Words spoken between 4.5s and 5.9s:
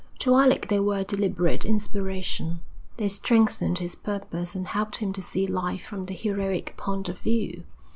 and helped him to see life